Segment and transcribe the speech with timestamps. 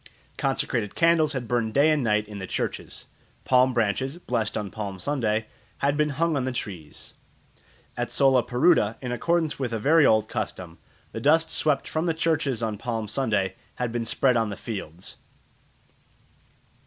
[0.35, 3.05] Consecrated candles had burned day and night in the churches.
[3.45, 5.45] Palm branches, blessed on Palm Sunday,
[5.77, 7.13] had been hung on the trees.
[7.95, 10.79] At Solaparuta, in accordance with a very old custom,
[11.11, 15.17] the dust swept from the churches on Palm Sunday had been spread on the fields.